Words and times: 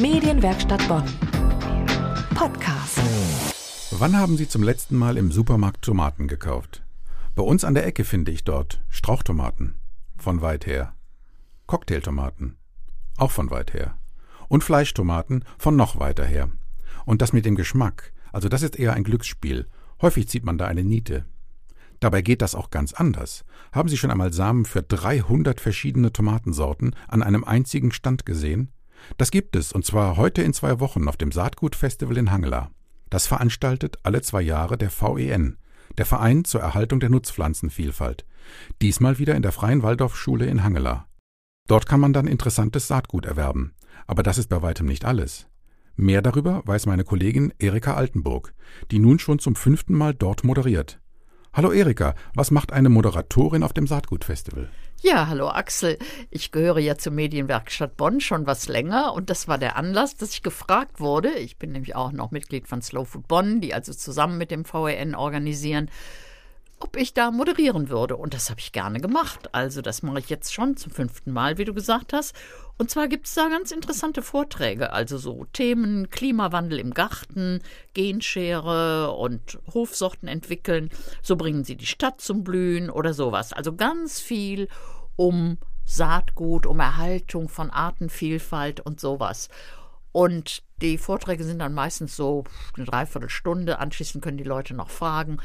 Medienwerkstatt 0.00 0.86
Bonn. 0.86 1.02
Podcast. 2.32 3.00
Wann 3.90 4.16
haben 4.16 4.36
Sie 4.36 4.48
zum 4.48 4.62
letzten 4.62 4.96
Mal 4.96 5.16
im 5.16 5.32
Supermarkt 5.32 5.82
Tomaten 5.82 6.28
gekauft? 6.28 6.84
Bei 7.34 7.42
uns 7.42 7.64
an 7.64 7.74
der 7.74 7.84
Ecke 7.84 8.04
finde 8.04 8.30
ich 8.30 8.44
dort 8.44 8.80
Strauchtomaten. 8.90 9.74
Von 10.16 10.40
weit 10.40 10.66
her. 10.66 10.94
Cocktailtomaten. 11.66 12.58
Auch 13.16 13.32
von 13.32 13.50
weit 13.50 13.74
her. 13.74 13.98
Und 14.46 14.62
Fleischtomaten 14.62 15.44
von 15.58 15.74
noch 15.74 15.98
weiter 15.98 16.24
her. 16.24 16.48
Und 17.04 17.20
das 17.20 17.32
mit 17.32 17.44
dem 17.44 17.56
Geschmack, 17.56 18.12
also 18.32 18.48
das 18.48 18.62
ist 18.62 18.78
eher 18.78 18.92
ein 18.92 19.02
Glücksspiel. 19.02 19.66
Häufig 20.00 20.28
zieht 20.28 20.44
man 20.44 20.58
da 20.58 20.68
eine 20.68 20.84
Niete. 20.84 21.24
Dabei 21.98 22.22
geht 22.22 22.40
das 22.40 22.54
auch 22.54 22.70
ganz 22.70 22.92
anders. 22.92 23.44
Haben 23.72 23.88
Sie 23.88 23.96
schon 23.96 24.12
einmal 24.12 24.32
Samen 24.32 24.64
für 24.64 24.82
300 24.82 25.60
verschiedene 25.60 26.12
Tomatensorten 26.12 26.94
an 27.08 27.24
einem 27.24 27.42
einzigen 27.42 27.90
Stand 27.90 28.24
gesehen? 28.24 28.70
Das 29.16 29.30
gibt 29.30 29.56
es, 29.56 29.72
und 29.72 29.84
zwar 29.84 30.16
heute 30.16 30.42
in 30.42 30.52
zwei 30.52 30.80
Wochen 30.80 31.08
auf 31.08 31.16
dem 31.16 31.32
Saatgutfestival 31.32 32.16
in 32.16 32.30
Hangela. 32.30 32.70
Das 33.10 33.26
veranstaltet 33.26 33.96
alle 34.02 34.22
zwei 34.22 34.42
Jahre 34.42 34.76
der 34.76 34.90
VEN, 34.90 35.56
der 35.96 36.06
Verein 36.06 36.44
zur 36.44 36.60
Erhaltung 36.60 37.00
der 37.00 37.10
Nutzpflanzenvielfalt. 37.10 38.26
Diesmal 38.82 39.18
wieder 39.18 39.34
in 39.34 39.42
der 39.42 39.52
Freien 39.52 39.82
Waldorfschule 39.82 40.46
in 40.46 40.62
Hangela. 40.62 41.06
Dort 41.66 41.86
kann 41.86 42.00
man 42.00 42.12
dann 42.12 42.26
interessantes 42.26 42.88
Saatgut 42.88 43.26
erwerben. 43.26 43.74
Aber 44.06 44.22
das 44.22 44.38
ist 44.38 44.48
bei 44.48 44.62
weitem 44.62 44.86
nicht 44.86 45.04
alles. 45.04 45.48
Mehr 45.96 46.22
darüber 46.22 46.62
weiß 46.64 46.86
meine 46.86 47.04
Kollegin 47.04 47.52
Erika 47.58 47.94
Altenburg, 47.94 48.54
die 48.90 48.98
nun 48.98 49.18
schon 49.18 49.38
zum 49.38 49.56
fünften 49.56 49.94
Mal 49.94 50.14
dort 50.14 50.44
moderiert. 50.44 51.00
Hallo 51.52 51.72
Erika, 51.72 52.14
was 52.34 52.50
macht 52.50 52.72
eine 52.72 52.88
Moderatorin 52.88 53.62
auf 53.62 53.72
dem 53.72 53.86
Saatgutfestival? 53.86 54.70
Ja, 55.00 55.28
hallo 55.28 55.48
Axel. 55.48 55.96
Ich 56.28 56.50
gehöre 56.50 56.80
ja 56.80 56.98
zur 56.98 57.12
Medienwerkstatt 57.12 57.96
Bonn 57.96 58.20
schon 58.20 58.48
was 58.48 58.66
länger 58.66 59.12
und 59.12 59.30
das 59.30 59.46
war 59.46 59.56
der 59.56 59.76
Anlass, 59.76 60.16
dass 60.16 60.32
ich 60.32 60.42
gefragt 60.42 60.98
wurde. 60.98 61.30
Ich 61.34 61.56
bin 61.56 61.70
nämlich 61.70 61.94
auch 61.94 62.10
noch 62.10 62.32
Mitglied 62.32 62.66
von 62.66 62.82
Slow 62.82 63.04
Food 63.04 63.28
Bonn, 63.28 63.60
die 63.60 63.74
also 63.74 63.92
zusammen 63.92 64.38
mit 64.38 64.50
dem 64.50 64.64
VEN 64.64 65.14
organisieren 65.14 65.88
ob 66.80 66.96
ich 66.96 67.14
da 67.14 67.30
moderieren 67.30 67.88
würde. 67.88 68.16
Und 68.16 68.34
das 68.34 68.50
habe 68.50 68.60
ich 68.60 68.72
gerne 68.72 69.00
gemacht. 69.00 69.54
Also 69.54 69.82
das 69.82 70.02
mache 70.02 70.20
ich 70.20 70.28
jetzt 70.28 70.52
schon 70.52 70.76
zum 70.76 70.92
fünften 70.92 71.32
Mal, 71.32 71.58
wie 71.58 71.64
du 71.64 71.74
gesagt 71.74 72.12
hast. 72.12 72.34
Und 72.78 72.90
zwar 72.90 73.08
gibt 73.08 73.26
es 73.26 73.34
da 73.34 73.48
ganz 73.48 73.72
interessante 73.72 74.22
Vorträge, 74.22 74.92
also 74.92 75.18
so 75.18 75.46
Themen 75.52 76.10
Klimawandel 76.10 76.78
im 76.78 76.94
Garten, 76.94 77.60
Genschere 77.92 79.10
und 79.12 79.58
Hofsorten 79.74 80.28
entwickeln. 80.28 80.90
So 81.20 81.34
bringen 81.34 81.64
sie 81.64 81.76
die 81.76 81.86
Stadt 81.86 82.20
zum 82.20 82.44
Blühen 82.44 82.88
oder 82.88 83.14
sowas. 83.14 83.52
Also 83.52 83.74
ganz 83.74 84.20
viel 84.20 84.68
um 85.16 85.58
Saatgut, 85.84 86.66
um 86.66 86.78
Erhaltung 86.78 87.48
von 87.48 87.70
Artenvielfalt 87.70 88.80
und 88.80 89.00
sowas. 89.00 89.48
Und 90.12 90.62
die 90.80 90.98
Vorträge 90.98 91.44
sind 91.44 91.58
dann 91.58 91.74
meistens 91.74 92.16
so 92.16 92.44
eine 92.76 92.86
Dreiviertelstunde. 92.86 93.78
Anschließend 93.78 94.22
können 94.22 94.38
die 94.38 94.44
Leute 94.44 94.74
noch 94.74 94.90
fragen. 94.90 95.38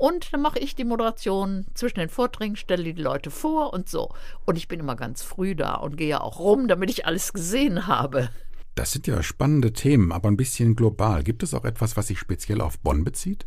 Und 0.00 0.32
dann 0.32 0.40
mache 0.40 0.58
ich 0.58 0.74
die 0.74 0.84
Moderation 0.84 1.66
zwischen 1.74 1.98
den 1.98 2.08
Vorträgen, 2.08 2.56
stelle 2.56 2.94
die 2.94 3.02
Leute 3.02 3.30
vor 3.30 3.74
und 3.74 3.86
so. 3.86 4.08
Und 4.46 4.56
ich 4.56 4.66
bin 4.66 4.80
immer 4.80 4.96
ganz 4.96 5.20
früh 5.22 5.54
da 5.54 5.74
und 5.74 5.98
gehe 5.98 6.22
auch 6.22 6.38
rum, 6.38 6.68
damit 6.68 6.88
ich 6.88 7.04
alles 7.04 7.34
gesehen 7.34 7.86
habe. 7.86 8.30
Das 8.76 8.92
sind 8.92 9.06
ja 9.06 9.22
spannende 9.22 9.74
Themen, 9.74 10.10
aber 10.10 10.30
ein 10.30 10.38
bisschen 10.38 10.74
global. 10.74 11.22
Gibt 11.22 11.42
es 11.42 11.52
auch 11.52 11.66
etwas, 11.66 11.98
was 11.98 12.06
sich 12.06 12.18
speziell 12.18 12.62
auf 12.62 12.78
Bonn 12.78 13.04
bezieht? 13.04 13.44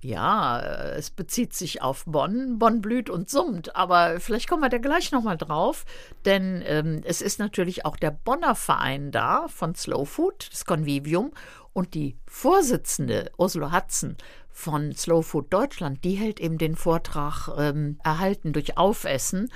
Ja, 0.00 0.60
es 0.60 1.10
bezieht 1.10 1.54
sich 1.54 1.82
auf 1.82 2.04
Bonn. 2.04 2.58
Bonn 2.60 2.80
blüht 2.80 3.10
und 3.10 3.28
summt, 3.28 3.74
aber 3.74 4.20
vielleicht 4.20 4.48
kommen 4.48 4.62
wir 4.62 4.68
da 4.68 4.78
gleich 4.78 5.10
nochmal 5.10 5.36
drauf, 5.36 5.84
denn 6.24 6.62
ähm, 6.66 7.00
es 7.04 7.20
ist 7.20 7.40
natürlich 7.40 7.84
auch 7.84 7.96
der 7.96 8.12
Bonner 8.12 8.54
Verein 8.54 9.10
da 9.10 9.48
von 9.48 9.74
Slow 9.74 10.06
Food, 10.06 10.50
das 10.52 10.64
Convivium, 10.64 11.32
und 11.72 11.94
die 11.94 12.16
Vorsitzende 12.26 13.30
Ursula 13.38 13.72
Hudson 13.72 14.16
von 14.50 14.92
Slow 14.92 15.22
Food 15.22 15.52
Deutschland, 15.52 16.02
die 16.04 16.14
hält 16.14 16.40
eben 16.40 16.58
den 16.58 16.76
Vortrag 16.76 17.48
ähm, 17.56 17.98
Erhalten 18.02 18.52
durch 18.52 18.76
Aufessen. 18.76 19.50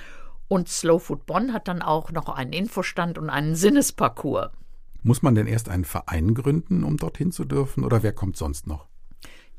Und 0.47 0.69
Slow 0.69 0.99
Food 0.99 1.25
Bonn 1.25 1.51
hat 1.51 1.67
dann 1.67 1.81
auch 1.81 2.11
noch 2.11 2.29
einen 2.29 2.53
Infostand 2.53 3.17
und 3.17 3.29
einen 3.29 3.55
Sinnesparcours. 3.55 4.51
Muss 5.01 5.21
man 5.21 5.35
denn 5.35 5.47
erst 5.47 5.67
einen 5.67 5.83
Verein 5.83 6.33
gründen, 6.33 6.83
um 6.83 6.97
dorthin 6.97 7.31
zu 7.31 7.43
dürfen, 7.43 7.83
oder 7.83 8.03
wer 8.03 8.13
kommt 8.13 8.37
sonst 8.37 8.67
noch? 8.67 8.87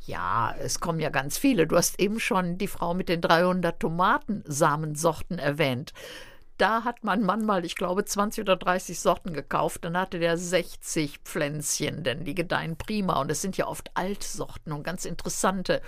Ja, 0.07 0.55
es 0.61 0.81
kommen 0.81 1.01
ja 1.01 1.09
ganz 1.09 1.39
viele. 1.39 1.67
Du 1.67 1.77
hast 1.77 1.99
eben 1.99 2.21
schon 2.21 2.59
die 2.59 2.69
Frau 2.69 2.95
mit 2.95 3.09
den 3.09 3.21
300 3.21 3.81
Tomatensamensorten 3.81 5.39
erwähnt. 5.39 5.93
Da 6.59 6.85
hat 6.85 7.03
mein 7.03 7.23
Mann 7.23 7.45
mal, 7.45 7.65
ich 7.65 7.75
glaube, 7.75 8.05
20 8.05 8.43
oder 8.43 8.57
30 8.57 9.01
Sorten 9.01 9.33
gekauft. 9.33 9.85
Dann 9.85 9.97
hatte 9.97 10.19
der 10.19 10.37
60 10.37 11.21
Pflänzchen, 11.25 12.05
denn 12.05 12.25
die 12.25 12.35
gedeihen 12.35 12.77
prima. 12.77 13.21
Und 13.21 13.31
es 13.31 13.41
sind 13.41 13.57
ja 13.57 13.67
oft 13.67 13.91
Altsorten 13.95 14.73
und 14.73 14.85
ganz 14.85 15.05
interessante. 15.05 15.81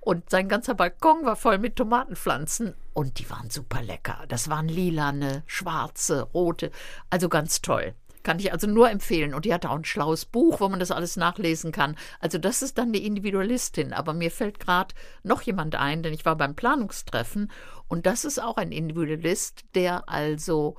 Und 0.00 0.28
sein 0.28 0.48
ganzer 0.48 0.74
Balkon 0.74 1.24
war 1.24 1.34
voll 1.34 1.56
mit 1.56 1.76
Tomatenpflanzen 1.76 2.74
und 2.92 3.18
die 3.18 3.30
waren 3.30 3.48
super 3.48 3.80
lecker. 3.82 4.24
Das 4.28 4.50
waren 4.50 4.68
lilane, 4.68 5.42
schwarze, 5.46 6.22
rote, 6.34 6.70
also 7.08 7.30
ganz 7.30 7.62
toll. 7.62 7.94
Kann 8.24 8.40
ich 8.40 8.52
also 8.52 8.66
nur 8.66 8.90
empfehlen. 8.90 9.34
Und 9.34 9.44
die 9.44 9.54
hat 9.54 9.64
auch 9.64 9.76
ein 9.76 9.84
schlaues 9.84 10.24
Buch, 10.24 10.58
wo 10.58 10.68
man 10.68 10.80
das 10.80 10.90
alles 10.90 11.16
nachlesen 11.16 11.70
kann. 11.70 11.96
Also 12.18 12.38
das 12.38 12.62
ist 12.62 12.76
dann 12.76 12.92
die 12.92 13.06
Individualistin. 13.06 13.92
Aber 13.92 14.12
mir 14.12 14.32
fällt 14.32 14.58
gerade 14.58 14.94
noch 15.22 15.42
jemand 15.42 15.76
ein, 15.76 16.02
denn 16.02 16.12
ich 16.12 16.24
war 16.24 16.34
beim 16.34 16.56
Planungstreffen 16.56 17.52
und 17.86 18.06
das 18.06 18.24
ist 18.24 18.42
auch 18.42 18.56
ein 18.56 18.72
Individualist, 18.72 19.64
der 19.74 20.08
also 20.08 20.76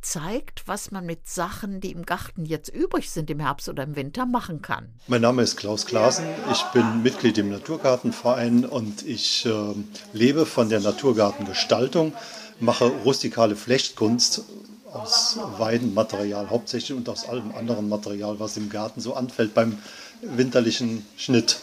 zeigt, 0.00 0.66
was 0.66 0.90
man 0.90 1.06
mit 1.06 1.26
Sachen, 1.26 1.80
die 1.80 1.90
im 1.90 2.04
Garten 2.04 2.44
jetzt 2.44 2.68
übrig 2.68 3.10
sind, 3.10 3.30
im 3.30 3.40
Herbst 3.40 3.68
oder 3.68 3.82
im 3.82 3.96
Winter 3.96 4.26
machen 4.26 4.62
kann. 4.62 4.92
Mein 5.06 5.22
Name 5.22 5.42
ist 5.42 5.56
Klaus 5.56 5.86
Klaasen. 5.86 6.24
Ich 6.52 6.62
bin 6.72 7.02
Mitglied 7.02 7.38
im 7.38 7.50
Naturgartenverein 7.50 8.64
und 8.64 9.04
ich 9.06 9.44
äh, 9.46 9.74
lebe 10.12 10.46
von 10.46 10.68
der 10.68 10.80
Naturgartengestaltung, 10.80 12.12
mache 12.60 12.86
rustikale 12.86 13.56
Flechtkunst 13.56 14.44
aus 14.92 15.38
Weidenmaterial 15.58 16.50
hauptsächlich 16.50 16.96
und 16.96 17.08
aus 17.08 17.28
allem 17.28 17.54
anderen 17.54 17.88
Material, 17.88 18.40
was 18.40 18.56
im 18.56 18.70
Garten 18.70 19.00
so 19.00 19.14
anfällt 19.14 19.54
beim 19.54 19.78
winterlichen 20.22 21.06
Schnitt. 21.16 21.60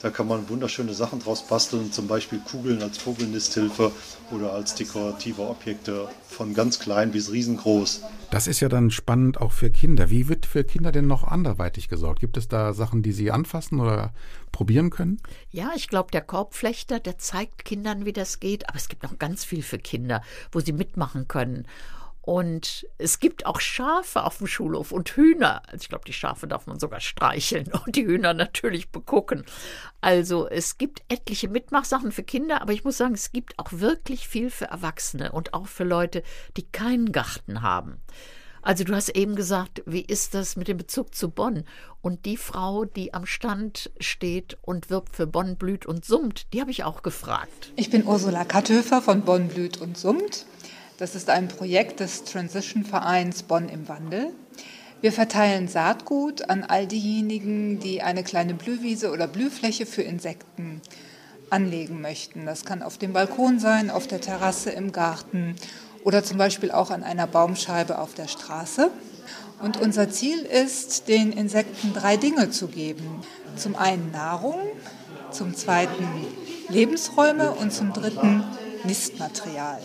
Da 0.00 0.10
kann 0.10 0.28
man 0.28 0.50
wunderschöne 0.50 0.92
Sachen 0.92 1.20
draus 1.20 1.46
basteln, 1.46 1.90
zum 1.90 2.08
Beispiel 2.08 2.38
Kugeln 2.38 2.82
als 2.82 2.98
Vogelnisthilfe 2.98 3.90
oder 4.30 4.52
als 4.52 4.74
dekorative 4.74 5.48
Objekte 5.48 6.08
von 6.28 6.52
ganz 6.52 6.78
klein 6.78 7.10
bis 7.10 7.32
riesengroß. 7.32 8.02
Das 8.30 8.46
ist 8.46 8.60
ja 8.60 8.68
dann 8.68 8.90
spannend 8.90 9.40
auch 9.40 9.52
für 9.52 9.70
Kinder. 9.70 10.10
Wie 10.10 10.28
wird 10.28 10.44
für 10.44 10.62
Kinder 10.62 10.92
denn 10.92 11.06
noch 11.06 11.24
anderweitig 11.24 11.88
gesorgt? 11.88 12.20
Gibt 12.20 12.36
es 12.36 12.48
da 12.48 12.74
Sachen, 12.74 13.02
die 13.02 13.12
sie 13.12 13.30
anfassen 13.30 13.80
oder 13.80 14.12
probieren 14.52 14.90
können? 14.90 15.22
Ja, 15.50 15.70
ich 15.74 15.88
glaube, 15.88 16.10
der 16.10 16.20
Korbflechter, 16.20 17.00
der 17.00 17.16
zeigt 17.16 17.64
Kindern, 17.64 18.04
wie 18.04 18.12
das 18.12 18.40
geht. 18.40 18.68
Aber 18.68 18.76
es 18.76 18.88
gibt 18.88 19.04
noch 19.04 19.18
ganz 19.18 19.42
viel 19.46 19.62
für 19.62 19.78
Kinder, 19.78 20.20
wo 20.52 20.60
sie 20.60 20.74
mitmachen 20.74 21.28
können. 21.28 21.66
Und 22.26 22.86
es 22.96 23.18
gibt 23.18 23.44
auch 23.44 23.60
Schafe 23.60 24.24
auf 24.24 24.38
dem 24.38 24.46
Schulhof 24.46 24.92
und 24.92 25.10
Hühner. 25.10 25.60
Also 25.66 25.82
ich 25.82 25.88
glaube, 25.90 26.06
die 26.06 26.14
Schafe 26.14 26.46
darf 26.46 26.66
man 26.66 26.80
sogar 26.80 27.00
streicheln 27.00 27.70
und 27.84 27.96
die 27.96 28.06
Hühner 28.06 28.32
natürlich 28.32 28.88
begucken. 28.88 29.44
Also 30.00 30.48
es 30.48 30.78
gibt 30.78 31.02
etliche 31.08 31.48
Mitmachsachen 31.48 32.12
für 32.12 32.22
Kinder, 32.22 32.62
aber 32.62 32.72
ich 32.72 32.82
muss 32.82 32.96
sagen, 32.96 33.12
es 33.12 33.30
gibt 33.30 33.58
auch 33.58 33.72
wirklich 33.72 34.26
viel 34.26 34.48
für 34.48 34.64
Erwachsene 34.64 35.32
und 35.32 35.52
auch 35.52 35.66
für 35.66 35.84
Leute, 35.84 36.22
die 36.56 36.62
keinen 36.62 37.12
Garten 37.12 37.60
haben. 37.60 38.00
Also 38.62 38.84
du 38.84 38.94
hast 38.94 39.10
eben 39.10 39.36
gesagt, 39.36 39.82
wie 39.84 40.00
ist 40.00 40.32
das 40.32 40.56
mit 40.56 40.68
dem 40.68 40.78
Bezug 40.78 41.14
zu 41.14 41.28
Bonn? 41.28 41.64
Und 42.00 42.24
die 42.24 42.38
Frau, 42.38 42.86
die 42.86 43.12
am 43.12 43.26
Stand 43.26 43.90
steht 44.00 44.56
und 44.62 44.88
wirbt 44.88 45.14
für 45.14 45.26
Bonn 45.26 45.56
blüht 45.56 45.84
und 45.84 46.06
summt, 46.06 46.50
die 46.54 46.62
habe 46.62 46.70
ich 46.70 46.84
auch 46.84 47.02
gefragt. 47.02 47.72
Ich 47.76 47.90
bin 47.90 48.06
Ursula 48.06 48.46
Katthöfer 48.46 49.02
von 49.02 49.20
Bonn 49.20 49.48
blüht 49.48 49.82
und 49.82 49.98
summt. 49.98 50.46
Das 50.96 51.16
ist 51.16 51.28
ein 51.28 51.48
Projekt 51.48 51.98
des 51.98 52.22
Transition 52.22 52.84
Vereins 52.84 53.42
Bonn 53.42 53.68
im 53.68 53.88
Wandel. 53.88 54.32
Wir 55.00 55.10
verteilen 55.10 55.66
Saatgut 55.66 56.48
an 56.48 56.62
all 56.62 56.86
diejenigen, 56.86 57.80
die 57.80 58.00
eine 58.00 58.22
kleine 58.22 58.54
Blühwiese 58.54 59.10
oder 59.10 59.26
Blühfläche 59.26 59.86
für 59.86 60.02
Insekten 60.02 60.80
anlegen 61.50 62.00
möchten. 62.00 62.46
Das 62.46 62.64
kann 62.64 62.80
auf 62.80 62.96
dem 62.96 63.12
Balkon 63.12 63.58
sein, 63.58 63.90
auf 63.90 64.06
der 64.06 64.20
Terrasse 64.20 64.70
im 64.70 64.92
Garten 64.92 65.56
oder 66.04 66.22
zum 66.22 66.38
Beispiel 66.38 66.70
auch 66.70 66.92
an 66.92 67.02
einer 67.02 67.26
Baumscheibe 67.26 67.98
auf 67.98 68.14
der 68.14 68.28
Straße. 68.28 68.88
Und 69.60 69.80
unser 69.80 70.10
Ziel 70.10 70.38
ist, 70.42 71.08
den 71.08 71.32
Insekten 71.32 71.92
drei 71.92 72.16
Dinge 72.16 72.50
zu 72.50 72.68
geben. 72.68 73.20
Zum 73.56 73.74
einen 73.74 74.12
Nahrung, 74.12 74.60
zum 75.32 75.56
zweiten 75.56 76.06
Lebensräume 76.68 77.50
und 77.50 77.72
zum 77.72 77.92
dritten 77.92 78.44
Nistmaterial. 78.84 79.80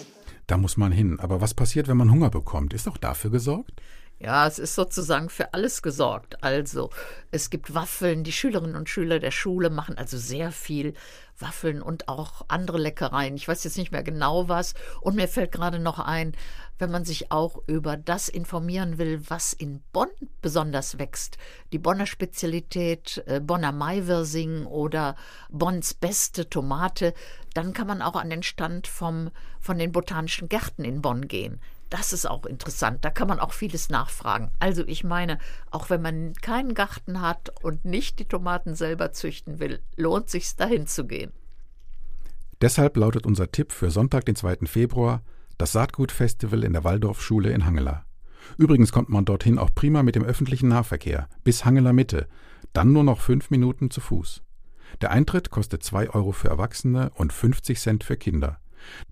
Da 0.49 0.57
muss 0.57 0.77
man 0.77 0.91
hin. 0.91 1.19
Aber 1.19 1.41
was 1.41 1.53
passiert, 1.53 1.87
wenn 1.87 1.97
man 1.97 2.09
Hunger 2.09 2.31
bekommt? 2.31 2.73
Ist 2.73 2.87
auch 2.87 2.97
dafür 2.97 3.29
gesorgt? 3.29 3.71
Ja, 4.21 4.45
es 4.45 4.59
ist 4.59 4.75
sozusagen 4.75 5.29
für 5.29 5.53
alles 5.53 5.81
gesorgt. 5.81 6.43
Also 6.43 6.89
es 7.31 7.49
gibt 7.49 7.73
Waffeln, 7.73 8.25
die 8.25 8.33
Schülerinnen 8.33 8.75
und 8.75 8.89
Schüler 8.89 9.19
der 9.19 9.31
Schule 9.31 9.69
machen 9.69 9.97
also 9.97 10.17
sehr 10.17 10.51
viel 10.51 10.93
Waffeln 11.37 11.81
und 11.81 12.09
auch 12.09 12.43
andere 12.49 12.79
Leckereien. 12.79 13.37
Ich 13.37 13.47
weiß 13.47 13.63
jetzt 13.63 13.77
nicht 13.77 13.93
mehr 13.93 14.03
genau 14.03 14.49
was. 14.49 14.73
Und 14.99 15.15
mir 15.15 15.29
fällt 15.29 15.53
gerade 15.53 15.79
noch 15.79 15.99
ein, 15.99 16.33
wenn 16.79 16.91
man 16.91 17.05
sich 17.05 17.31
auch 17.31 17.61
über 17.65 17.95
das 17.95 18.27
informieren 18.27 18.97
will, 18.97 19.21
was 19.29 19.53
in 19.53 19.81
Bonn 19.93 20.09
besonders 20.41 20.99
wächst. 20.99 21.37
Die 21.71 21.79
Bonner 21.79 22.05
Spezialität, 22.05 23.23
äh, 23.25 23.39
Bonner 23.39 23.71
Maiwirsing 23.71 24.65
oder 24.65 25.15
Bonns 25.49 25.93
beste 25.93 26.49
Tomate, 26.49 27.13
dann 27.53 27.71
kann 27.71 27.87
man 27.87 28.01
auch 28.01 28.15
an 28.15 28.29
den 28.29 28.43
Stand 28.43 28.87
vom, 28.87 29.31
von 29.61 29.77
den 29.77 29.93
botanischen 29.93 30.49
Gärten 30.49 30.83
in 30.83 31.01
Bonn 31.01 31.29
gehen. 31.29 31.61
Das 31.89 32.13
ist 32.13 32.29
auch 32.29 32.45
interessant. 32.45 33.03
Da 33.03 33.09
kann 33.09 33.27
man 33.27 33.39
auch 33.39 33.53
vieles 33.53 33.89
nachfragen. 33.89 34.51
Also 34.59 34.83
ich 34.85 35.03
meine, 35.03 35.39
auch 35.71 35.89
wenn 35.89 36.01
man 36.01 36.33
keinen 36.33 36.75
Garten 36.75 37.21
hat 37.21 37.51
und 37.63 37.83
nicht 37.85 38.19
die 38.19 38.25
Tomaten 38.25 38.75
selber 38.75 39.11
züchten 39.11 39.59
will, 39.59 39.81
lohnt 39.95 40.29
sich 40.29 40.55
dahin 40.55 40.85
zu 40.85 41.07
gehen. 41.07 41.31
Deshalb 42.61 42.97
lautet 42.97 43.25
unser 43.25 43.51
Tipp 43.51 43.71
für 43.71 43.89
Sonntag, 43.89 44.25
den 44.25 44.35
2. 44.35 44.65
Februar, 44.65 45.23
das 45.57 45.71
Saatgutfestival 45.71 46.63
in 46.63 46.73
der 46.73 46.83
Waldorfschule 46.83 47.51
in 47.51 47.65
Hangela. 47.65 48.05
Übrigens 48.57 48.91
kommt 48.91 49.09
man 49.09 49.25
dorthin 49.25 49.57
auch 49.57 49.73
prima 49.73 50.03
mit 50.03 50.15
dem 50.15 50.23
öffentlichen 50.23 50.69
Nahverkehr 50.69 51.27
bis 51.43 51.65
Hangela 51.65 51.93
Mitte, 51.93 52.27
dann 52.73 52.91
nur 52.93 53.03
noch 53.03 53.21
fünf 53.21 53.49
Minuten 53.49 53.89
zu 53.89 54.01
Fuß. 54.01 54.43
Der 55.01 55.11
Eintritt 55.11 55.49
kostet 55.49 55.83
2 55.83 56.09
Euro 56.11 56.31
für 56.31 56.49
Erwachsene 56.49 57.11
und 57.15 57.31
50 57.31 57.79
Cent 57.79 58.03
für 58.03 58.17
Kinder. 58.17 58.59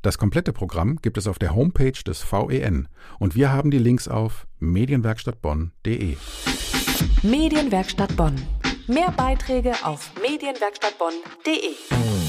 Das 0.01 0.17
komplette 0.17 0.53
Programm 0.53 0.97
gibt 1.01 1.17
es 1.17 1.27
auf 1.27 1.39
der 1.39 1.55
Homepage 1.55 2.03
des 2.05 2.21
VEN 2.21 2.87
und 3.19 3.35
wir 3.35 3.51
haben 3.51 3.71
die 3.71 3.79
Links 3.79 4.07
auf 4.07 4.47
medienwerkstattbonn.de. 4.59 6.17
Medienwerkstatt 7.23 8.15
Bonn. 8.15 8.35
Mehr 8.87 9.11
Beiträge 9.11 9.73
auf 9.83 10.11
medienwerkstattbonn.de. 10.21 12.26